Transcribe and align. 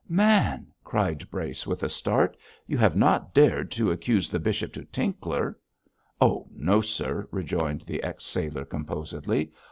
'Man!' 0.09 0.71
cried 0.83 1.29
Brace, 1.29 1.67
with 1.67 1.83
a 1.83 1.87
start, 1.87 2.35
'you 2.65 2.75
have 2.75 2.95
not 2.95 3.35
dared 3.35 3.69
to 3.73 3.91
accuse 3.91 4.31
the 4.31 4.39
bishop 4.39 4.73
to 4.73 4.83
Tinkler!' 4.85 5.59
'Oh, 6.19 6.47
no, 6.51 6.81
sir!' 6.81 7.27
rejoined 7.29 7.81
the 7.81 8.01
ex 8.01 8.23
sailor, 8.25 8.65
composedly. 8.65 9.51